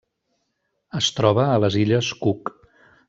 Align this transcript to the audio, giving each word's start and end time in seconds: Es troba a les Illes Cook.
Es 0.99 1.09
troba 1.19 1.45
a 1.49 1.59
les 1.65 1.77
Illes 1.83 2.11
Cook. 2.25 2.55